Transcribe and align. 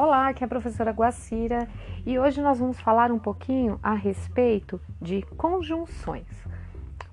Olá, 0.00 0.28
aqui 0.28 0.44
é 0.44 0.46
a 0.46 0.48
professora 0.48 0.92
Guacira 0.92 1.66
e 2.06 2.20
hoje 2.20 2.40
nós 2.40 2.60
vamos 2.60 2.78
falar 2.78 3.10
um 3.10 3.18
pouquinho 3.18 3.80
a 3.82 3.94
respeito 3.94 4.80
de 5.02 5.22
conjunções. 5.36 6.24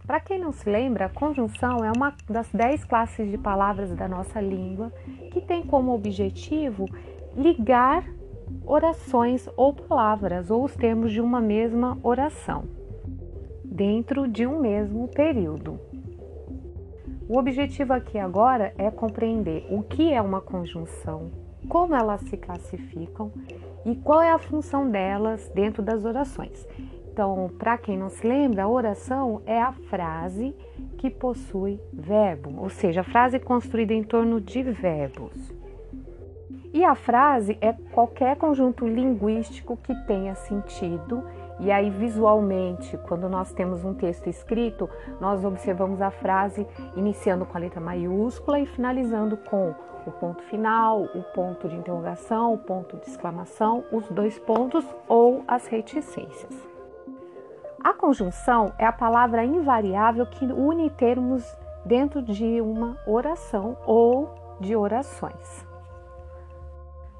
Para 0.05 0.19
quem 0.19 0.37
não 0.37 0.51
se 0.51 0.69
lembra, 0.69 1.09
conjunção 1.09 1.83
é 1.83 1.91
uma 1.91 2.13
das 2.29 2.47
dez 2.51 2.85
classes 2.85 3.31
de 3.31 3.39
palavras 3.39 3.91
da 3.95 4.07
nossa 4.07 4.39
língua 4.39 4.93
que 5.31 5.41
tem 5.41 5.63
como 5.63 5.95
objetivo 5.95 6.85
ligar 7.35 8.05
orações 8.63 9.49
ou 9.57 9.73
palavras 9.73 10.51
ou 10.51 10.63
os 10.63 10.75
termos 10.75 11.11
de 11.11 11.19
uma 11.19 11.41
mesma 11.41 11.97
oração 12.03 12.65
dentro 13.63 14.27
de 14.27 14.45
um 14.45 14.59
mesmo 14.59 15.07
período. 15.07 15.79
O 17.27 17.39
objetivo 17.39 17.93
aqui 17.93 18.19
agora 18.19 18.75
é 18.77 18.91
compreender 18.91 19.65
o 19.71 19.81
que 19.81 20.13
é 20.13 20.21
uma 20.21 20.39
conjunção, 20.39 21.31
como 21.65 21.95
elas 21.95 22.21
se 22.21 22.37
classificam 22.37 23.31
e 23.85 23.95
qual 23.95 24.21
é 24.21 24.31
a 24.31 24.39
função 24.39 24.89
delas 24.89 25.49
dentro 25.53 25.83
das 25.83 26.05
orações. 26.05 26.67
Então, 27.11 27.49
para 27.57 27.77
quem 27.77 27.97
não 27.97 28.09
se 28.09 28.27
lembra, 28.27 28.63
a 28.63 28.67
oração 28.67 29.41
é 29.45 29.61
a 29.61 29.71
frase 29.71 30.53
que 30.97 31.09
possui 31.09 31.79
verbo, 31.93 32.61
ou 32.61 32.69
seja, 32.69 33.01
a 33.01 33.05
frase 33.05 33.39
construída 33.39 33.93
em 33.93 34.03
torno 34.03 34.41
de 34.41 34.61
verbos. 34.63 35.54
E 36.75 36.83
a 36.83 36.93
frase 36.93 37.57
é 37.61 37.71
qualquer 37.93 38.35
conjunto 38.35 38.85
linguístico 38.85 39.77
que 39.77 39.95
tenha 40.05 40.35
sentido 40.35 41.23
e 41.57 41.71
aí, 41.71 41.89
visualmente, 41.89 42.97
quando 42.97 43.29
nós 43.29 43.53
temos 43.53 43.85
um 43.85 43.93
texto 43.93 44.27
escrito, 44.27 44.89
nós 45.21 45.45
observamos 45.45 46.01
a 46.01 46.11
frase 46.11 46.67
iniciando 46.97 47.45
com 47.45 47.55
a 47.55 47.61
letra 47.61 47.79
maiúscula 47.79 48.59
e 48.59 48.65
finalizando 48.65 49.37
com 49.37 49.73
o 50.05 50.11
ponto 50.11 50.43
final, 50.43 51.03
o 51.03 51.23
ponto 51.33 51.69
de 51.69 51.77
interrogação, 51.77 52.53
o 52.53 52.57
ponto 52.57 52.97
de 52.97 53.07
exclamação, 53.09 53.85
os 53.89 54.05
dois 54.09 54.37
pontos 54.37 54.85
ou 55.07 55.45
as 55.47 55.67
reticências. 55.67 56.53
A 57.81 57.93
conjunção 57.93 58.73
é 58.77 58.85
a 58.85 58.91
palavra 58.91 59.45
invariável 59.45 60.25
que 60.25 60.43
une 60.43 60.89
termos 60.89 61.57
dentro 61.85 62.21
de 62.21 62.59
uma 62.59 62.97
oração 63.07 63.77
ou 63.85 64.29
de 64.59 64.75
orações. 64.75 65.74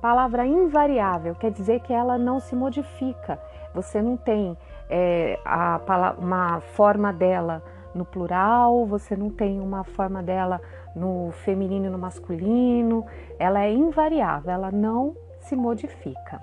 Palavra 0.06 0.46
invariável 0.46 1.34
quer 1.34 1.50
dizer 1.50 1.80
que 1.80 1.92
ela 1.92 2.16
não 2.16 2.40
se 2.40 2.56
modifica, 2.56 3.40
você 3.74 4.04
não 4.04 4.16
tem 4.16 4.56
é, 4.88 5.40
a, 5.44 5.82
uma 6.20 6.62
forma 6.62 7.12
dela 7.12 7.64
no 7.92 8.06
plural, 8.06 8.86
você 8.86 9.16
não 9.16 9.32
tem 9.32 9.60
uma 9.60 9.84
forma 9.84 10.22
dela 10.22 10.62
no 10.96 11.32
feminino 11.44 11.88
e 11.88 11.90
no 11.90 11.98
masculino, 11.98 13.04
ela 13.40 13.64
é 13.64 13.74
invariável, 13.74 14.52
ela 14.52 14.72
não 14.72 15.16
se 15.40 15.56
modifica. 15.56 16.40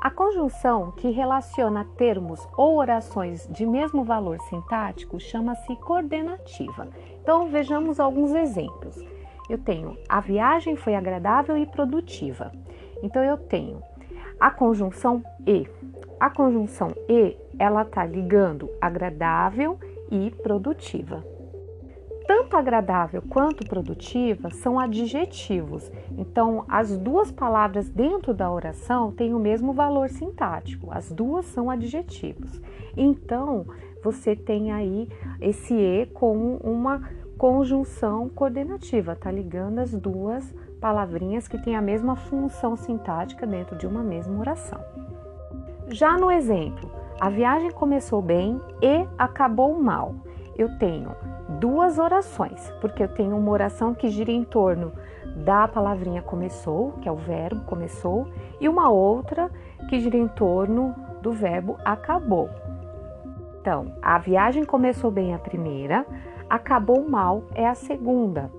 A 0.00 0.10
conjunção 0.10 0.92
que 0.92 1.10
relaciona 1.10 1.86
termos 1.98 2.48
ou 2.56 2.78
orações 2.78 3.46
de 3.48 3.66
mesmo 3.66 4.04
valor 4.04 4.40
sintático 4.48 5.20
chama-se 5.20 5.76
coordenativa. 5.76 6.88
Então 7.20 7.48
vejamos 7.48 8.00
alguns 8.00 8.34
exemplos. 8.34 8.96
Eu 9.50 9.58
tenho 9.58 9.96
a 10.08 10.20
viagem 10.20 10.76
foi 10.76 10.94
agradável 10.94 11.56
e 11.56 11.66
produtiva. 11.66 12.52
Então 13.02 13.20
eu 13.24 13.36
tenho 13.36 13.82
a 14.38 14.48
conjunção 14.48 15.24
e. 15.44 15.66
A 16.20 16.30
conjunção 16.30 16.94
e, 17.08 17.36
ela 17.58 17.84
tá 17.84 18.06
ligando 18.06 18.70
agradável 18.80 19.76
e 20.08 20.30
produtiva. 20.42 21.24
Tanto 22.28 22.56
agradável 22.56 23.22
quanto 23.28 23.66
produtiva 23.66 24.50
são 24.50 24.78
adjetivos. 24.78 25.90
Então, 26.16 26.64
as 26.68 26.96
duas 26.96 27.32
palavras 27.32 27.88
dentro 27.88 28.32
da 28.32 28.48
oração 28.48 29.10
têm 29.10 29.34
o 29.34 29.38
mesmo 29.38 29.72
valor 29.72 30.08
sintático. 30.10 30.92
As 30.92 31.10
duas 31.10 31.46
são 31.46 31.68
adjetivos. 31.68 32.60
Então, 32.96 33.66
você 34.02 34.36
tem 34.36 34.70
aí 34.70 35.08
esse 35.40 35.74
e 35.74 36.06
como 36.06 36.56
uma 36.58 37.02
conjunção 37.40 38.28
coordenativa, 38.28 39.16
tá 39.16 39.30
ligando 39.30 39.78
as 39.78 39.92
duas 39.92 40.54
palavrinhas 40.78 41.48
que 41.48 41.56
têm 41.56 41.74
a 41.74 41.80
mesma 41.80 42.14
função 42.14 42.76
sintática 42.76 43.46
dentro 43.46 43.78
de 43.78 43.86
uma 43.86 44.02
mesma 44.02 44.38
oração. 44.38 44.78
Já 45.88 46.18
no 46.18 46.30
exemplo, 46.30 46.92
a 47.18 47.30
viagem 47.30 47.70
começou 47.70 48.20
bem 48.20 48.60
e 48.82 49.08
acabou 49.16 49.80
mal. 49.80 50.16
Eu 50.54 50.76
tenho 50.76 51.16
duas 51.58 51.98
orações, 51.98 52.70
porque 52.78 53.04
eu 53.04 53.08
tenho 53.08 53.38
uma 53.38 53.50
oração 53.50 53.94
que 53.94 54.10
gira 54.10 54.30
em 54.30 54.44
torno 54.44 54.92
da 55.34 55.66
palavrinha 55.66 56.20
começou, 56.20 56.92
que 57.00 57.08
é 57.08 57.12
o 57.12 57.16
verbo 57.16 57.62
começou, 57.62 58.28
e 58.60 58.68
uma 58.68 58.90
outra 58.90 59.50
que 59.88 59.98
gira 59.98 60.18
em 60.18 60.28
torno 60.28 60.94
do 61.22 61.32
verbo 61.32 61.78
acabou. 61.86 62.50
Então, 63.60 63.94
a 64.00 64.18
viagem 64.18 64.64
começou 64.64 65.10
bem 65.10 65.34
a 65.34 65.38
primeira, 65.38 66.06
acabou 66.48 67.06
mal 67.06 67.44
é 67.54 67.66
a 67.66 67.74
segunda. 67.74 68.50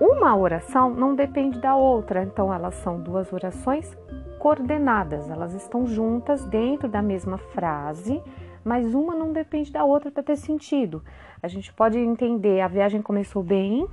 Uma 0.00 0.36
oração 0.36 0.90
não 0.90 1.14
depende 1.14 1.60
da 1.60 1.76
outra, 1.76 2.22
então 2.22 2.52
elas 2.52 2.74
são 2.76 3.00
duas 3.00 3.32
orações 3.32 3.96
coordenadas, 4.38 5.30
elas 5.30 5.54
estão 5.54 5.86
juntas 5.86 6.44
dentro 6.44 6.88
da 6.88 7.00
mesma 7.00 7.38
frase, 7.38 8.20
mas 8.64 8.92
uma 8.92 9.14
não 9.14 9.32
depende 9.32 9.72
da 9.72 9.84
outra 9.84 10.10
para 10.10 10.22
ter 10.22 10.36
sentido. 10.36 11.02
A 11.40 11.46
gente 11.46 11.72
pode 11.72 11.98
entender 11.98 12.60
a 12.60 12.68
viagem 12.68 13.00
começou 13.00 13.42
bem, 13.42 13.86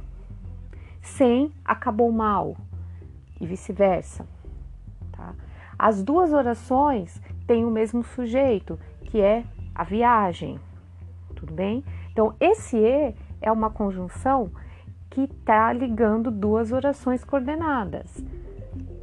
sem 1.02 1.52
acabou 1.64 2.12
mal 2.12 2.58
e 3.40 3.46
vice-versa. 3.46 4.28
Tá? 5.12 5.36
As 5.78 6.04
duas 6.04 6.34
orações 6.34 7.22
têm 7.46 7.64
o 7.64 7.72
mesmo 7.72 8.04
sujeito, 8.04 8.80
que 9.06 9.22
é 9.22 9.44
a 9.76 9.84
viagem. 9.84 10.58
Tudo 11.36 11.54
bem? 11.54 11.84
Então, 12.12 12.34
esse 12.40 12.78
E 12.78 13.14
é 13.42 13.52
uma 13.52 13.70
conjunção 13.70 14.50
que 15.10 15.22
está 15.22 15.72
ligando 15.74 16.32
duas 16.32 16.72
orações 16.72 17.24
coordenadas. 17.24 18.24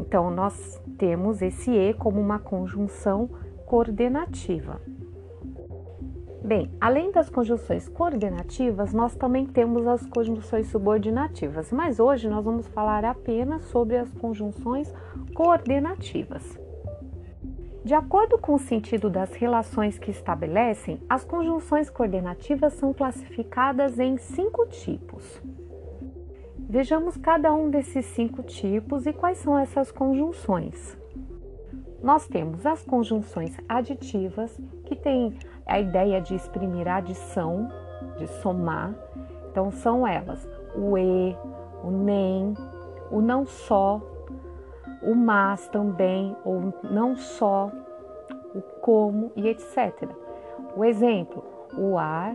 Então, 0.00 0.30
nós 0.30 0.82
temos 0.98 1.42
esse 1.42 1.70
E 1.70 1.94
como 1.94 2.20
uma 2.20 2.38
conjunção 2.38 3.28
coordenativa. 3.66 4.80
Bem, 6.44 6.70
além 6.80 7.12
das 7.12 7.30
conjunções 7.30 7.88
coordenativas, 7.88 8.92
nós 8.92 9.14
também 9.14 9.46
temos 9.46 9.86
as 9.86 10.04
conjunções 10.06 10.66
subordinativas, 10.66 11.70
mas 11.70 12.00
hoje 12.00 12.28
nós 12.28 12.44
vamos 12.44 12.66
falar 12.66 13.04
apenas 13.04 13.64
sobre 13.66 13.96
as 13.96 14.12
conjunções 14.14 14.92
coordenativas. 15.34 16.61
De 17.84 17.94
acordo 17.94 18.38
com 18.38 18.54
o 18.54 18.58
sentido 18.60 19.10
das 19.10 19.34
relações 19.34 19.98
que 19.98 20.10
estabelecem, 20.10 21.00
as 21.08 21.24
conjunções 21.24 21.90
coordenativas 21.90 22.74
são 22.74 22.92
classificadas 22.92 23.98
em 23.98 24.16
cinco 24.18 24.66
tipos. 24.68 25.42
Vejamos 26.56 27.16
cada 27.16 27.52
um 27.52 27.68
desses 27.70 28.06
cinco 28.06 28.42
tipos 28.44 29.04
e 29.04 29.12
quais 29.12 29.38
são 29.38 29.58
essas 29.58 29.90
conjunções. 29.90 30.96
Nós 32.00 32.28
temos 32.28 32.64
as 32.64 32.84
conjunções 32.84 33.56
aditivas, 33.68 34.56
que 34.84 34.94
têm 34.94 35.36
a 35.66 35.80
ideia 35.80 36.20
de 36.20 36.36
exprimir 36.36 36.86
adição, 36.86 37.68
de 38.16 38.28
somar. 38.28 38.94
Então, 39.50 39.72
são 39.72 40.06
elas 40.06 40.48
o 40.76 40.96
e, 40.96 41.36
o 41.82 41.90
nem, 41.90 42.54
o 43.10 43.20
não 43.20 43.44
só, 43.44 44.00
o 45.02 45.14
mas 45.14 45.68
também, 45.68 46.36
ou 46.44 46.72
não 46.82 47.16
só, 47.16 47.70
o 48.54 48.62
como 48.80 49.32
e 49.34 49.48
etc. 49.48 50.08
O 50.76 50.84
exemplo, 50.84 51.44
o 51.76 51.98
ar 51.98 52.34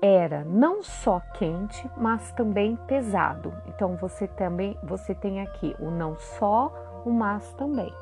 era 0.00 0.44
não 0.44 0.82
só 0.82 1.20
quente, 1.34 1.88
mas 1.96 2.32
também 2.32 2.76
pesado. 2.86 3.52
Então 3.66 3.96
você 3.96 4.26
também 4.26 4.76
você 4.82 5.14
tem 5.14 5.40
aqui 5.40 5.76
o 5.78 5.90
não 5.90 6.16
só, 6.18 6.72
o 7.04 7.10
mas 7.10 7.52
também. 7.54 7.92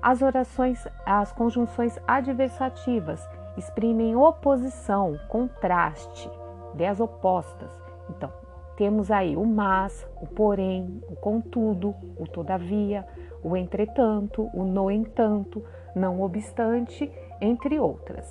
As 0.00 0.22
orações, 0.22 0.86
as 1.04 1.32
conjunções 1.32 1.98
adversativas 2.06 3.28
exprimem 3.56 4.14
oposição, 4.14 5.18
contraste, 5.28 6.30
ideias 6.74 7.00
opostas. 7.00 7.70
Então, 8.08 8.30
temos 8.76 9.10
aí 9.10 9.36
o 9.36 9.44
mas, 9.44 10.06
o 10.20 10.26
porém, 10.26 11.02
o 11.08 11.16
contudo, 11.16 11.94
o 12.18 12.26
todavia, 12.26 13.06
o 13.42 13.56
entretanto, 13.56 14.50
o 14.52 14.64
no 14.64 14.90
entanto, 14.90 15.62
não 15.94 16.20
obstante, 16.20 17.10
entre 17.40 17.78
outras. 17.78 18.28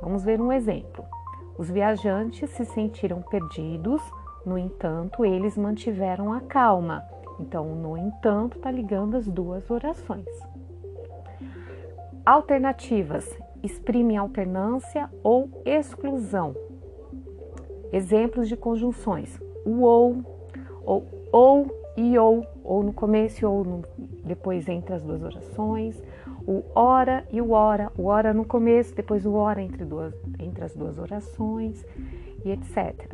Vamos 0.00 0.24
ver 0.24 0.40
um 0.40 0.52
exemplo. 0.52 1.04
Os 1.58 1.70
viajantes 1.70 2.50
se 2.50 2.64
sentiram 2.64 3.22
perdidos, 3.22 4.02
no 4.44 4.58
entanto, 4.58 5.24
eles 5.24 5.56
mantiveram 5.56 6.32
a 6.32 6.40
calma. 6.40 7.02
Então, 7.38 7.74
no 7.74 7.96
entanto, 7.96 8.56
está 8.56 8.70
ligando 8.70 9.16
as 9.16 9.26
duas 9.26 9.70
orações. 9.70 10.26
Alternativas 12.24 13.26
exprimem 13.62 14.16
alternância 14.16 15.10
ou 15.22 15.50
exclusão. 15.64 16.54
Exemplos 17.92 18.48
de 18.48 18.56
conjunções: 18.56 19.40
o 19.66 19.82
ou, 19.82 20.16
ou, 20.84 21.04
ou 21.32 21.76
e 21.96 22.16
ou, 22.18 22.46
ou 22.62 22.82
no 22.82 22.92
começo 22.92 23.48
ou 23.48 23.64
no, 23.64 23.82
depois 24.24 24.68
entre 24.68 24.94
as 24.94 25.02
duas 25.02 25.22
orações, 25.22 26.00
o 26.46 26.62
ora 26.74 27.26
e 27.32 27.40
o 27.40 27.50
ora, 27.50 27.90
o 27.98 28.06
ora 28.06 28.32
no 28.32 28.44
começo, 28.44 28.94
depois 28.94 29.26
o 29.26 29.32
ora 29.32 29.60
entre, 29.60 29.84
duas, 29.84 30.14
entre 30.38 30.64
as 30.64 30.74
duas 30.74 30.98
orações 30.98 31.84
e 32.44 32.50
etc. 32.50 33.12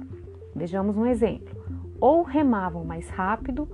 Vejamos 0.54 0.98
um 0.98 1.06
exemplo. 1.06 1.56
Ou 1.98 2.22
remavam 2.22 2.84
mais 2.84 3.08
rápido 3.08 3.66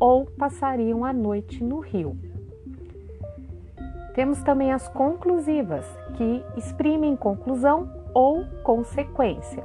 ou 0.00 0.26
passariam 0.26 1.04
a 1.04 1.12
noite 1.12 1.62
no 1.62 1.78
rio. 1.78 2.16
Temos 4.14 4.42
também 4.42 4.72
as 4.72 4.88
conclusivas, 4.88 5.86
que 6.16 6.42
exprimem 6.56 7.16
conclusão 7.16 7.90
ou 8.14 8.44
consequência. 8.62 9.62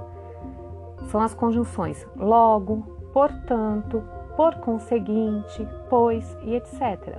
São 1.10 1.22
as 1.22 1.34
conjunções 1.34 2.08
logo, 2.16 2.84
portanto, 3.12 4.04
por 4.36 4.56
conseguinte, 4.56 5.68
pois 5.90 6.38
e 6.44 6.56
etc. 6.56 7.18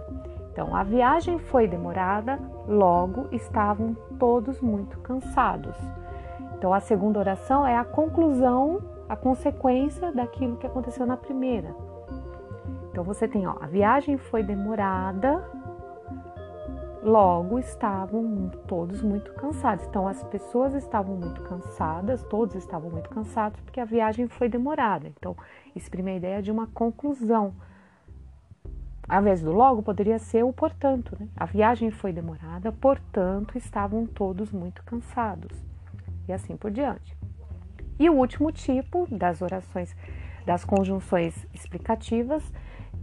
Então, 0.52 0.74
a 0.74 0.82
viagem 0.82 1.38
foi 1.38 1.66
demorada, 1.66 2.38
logo 2.68 3.26
estavam 3.32 3.96
todos 4.18 4.60
muito 4.60 4.98
cansados. 5.00 5.76
Então, 6.56 6.72
a 6.72 6.80
segunda 6.80 7.18
oração 7.18 7.66
é 7.66 7.76
a 7.76 7.84
conclusão, 7.84 8.80
a 9.08 9.16
consequência 9.16 10.12
daquilo 10.12 10.56
que 10.56 10.66
aconteceu 10.66 11.04
na 11.04 11.16
primeira. 11.16 11.74
Então, 12.90 13.02
você 13.02 13.26
tem, 13.26 13.46
ó, 13.46 13.54
a 13.60 13.66
viagem 13.66 14.18
foi 14.18 14.42
demorada, 14.42 15.42
Logo, 17.02 17.58
estavam 17.58 18.50
todos 18.68 19.00
muito 19.00 19.32
cansados. 19.32 19.86
Então, 19.86 20.06
as 20.06 20.22
pessoas 20.24 20.74
estavam 20.74 21.16
muito 21.16 21.40
cansadas, 21.42 22.22
todos 22.24 22.54
estavam 22.54 22.90
muito 22.90 23.08
cansados, 23.08 23.58
porque 23.60 23.80
a 23.80 23.86
viagem 23.86 24.28
foi 24.28 24.50
demorada. 24.50 25.08
Então, 25.08 25.34
exprime 25.74 26.10
a 26.10 26.16
ideia 26.16 26.42
de 26.42 26.50
uma 26.50 26.66
conclusão. 26.66 27.54
Ao 29.08 29.20
invés 29.20 29.42
do 29.42 29.50
logo, 29.50 29.82
poderia 29.82 30.18
ser 30.18 30.44
o 30.44 30.52
portanto. 30.52 31.16
Né? 31.18 31.26
A 31.34 31.46
viagem 31.46 31.90
foi 31.90 32.12
demorada, 32.12 32.70
portanto, 32.70 33.56
estavam 33.56 34.06
todos 34.06 34.52
muito 34.52 34.84
cansados. 34.84 35.56
E 36.28 36.32
assim 36.32 36.54
por 36.54 36.70
diante. 36.70 37.16
E 37.98 38.10
o 38.10 38.14
último 38.14 38.52
tipo 38.52 39.08
das 39.10 39.40
orações, 39.40 39.96
das 40.44 40.66
conjunções 40.66 41.46
explicativas, 41.54 42.42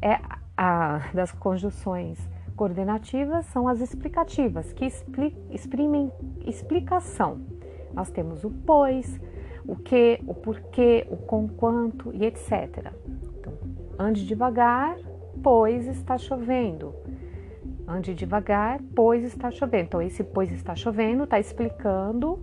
é 0.01 0.19
a 0.55 1.09
das 1.13 1.31
conjunções 1.31 2.17
coordenativas 2.57 3.45
são 3.45 3.67
as 3.67 3.79
explicativas, 3.79 4.73
que 4.73 4.85
exprimem 5.51 6.11
explicação. 6.45 7.39
Nós 7.93 8.09
temos 8.09 8.43
o 8.43 8.49
pois, 8.49 9.21
o 9.65 9.75
que, 9.75 10.19
o 10.25 10.33
porquê, 10.33 11.07
o 11.09 11.15
com 11.15 11.47
quanto 11.47 12.11
e 12.13 12.25
etc. 12.25 12.91
Então, 13.39 13.53
ande 13.97 14.25
devagar, 14.25 14.97
pois 15.41 15.85
está 15.87 16.17
chovendo. 16.17 16.93
Ande 17.87 18.13
devagar, 18.15 18.81
pois 18.95 19.23
está 19.23 19.51
chovendo. 19.51 19.85
Então, 19.85 20.01
esse 20.01 20.23
pois 20.23 20.51
está 20.51 20.75
chovendo 20.75 21.23
está 21.25 21.39
explicando 21.39 22.39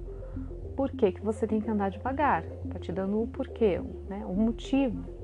por 0.76 0.90
que, 0.92 1.12
que 1.12 1.22
você 1.22 1.46
tem 1.46 1.60
que 1.60 1.68
andar 1.68 1.90
devagar. 1.90 2.44
Está 2.64 2.78
te 2.78 2.92
dando 2.92 3.20
o 3.20 3.26
porquê, 3.26 3.80
né? 4.08 4.24
o 4.26 4.34
motivo 4.34 5.23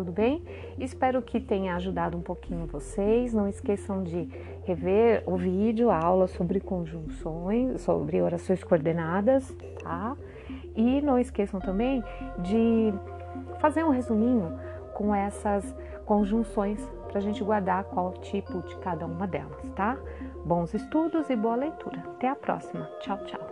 tudo 0.00 0.12
bem? 0.12 0.42
Espero 0.78 1.20
que 1.20 1.38
tenha 1.38 1.76
ajudado 1.76 2.16
um 2.16 2.22
pouquinho 2.22 2.66
vocês. 2.66 3.34
Não 3.34 3.46
esqueçam 3.46 4.02
de 4.02 4.28
rever 4.64 5.22
o 5.26 5.36
vídeo, 5.36 5.90
a 5.90 5.98
aula 5.98 6.26
sobre 6.26 6.58
conjunções, 6.58 7.82
sobre 7.82 8.20
orações 8.22 8.64
coordenadas, 8.64 9.54
tá? 9.82 10.16
E 10.74 11.02
não 11.02 11.18
esqueçam 11.18 11.60
também 11.60 12.02
de 12.38 12.94
fazer 13.58 13.84
um 13.84 13.90
resuminho 13.90 14.58
com 14.94 15.14
essas 15.14 15.74
conjunções 16.06 16.80
para 17.08 17.18
a 17.18 17.22
gente 17.22 17.44
guardar 17.44 17.84
qual 17.84 18.12
tipo 18.14 18.62
de 18.62 18.76
cada 18.78 19.04
uma 19.04 19.26
delas, 19.26 19.68
tá? 19.76 19.98
Bons 20.46 20.72
estudos 20.72 21.28
e 21.28 21.36
boa 21.36 21.56
leitura. 21.56 22.02
Até 22.06 22.28
a 22.28 22.34
próxima. 22.34 22.88
Tchau, 23.00 23.18
tchau. 23.26 23.49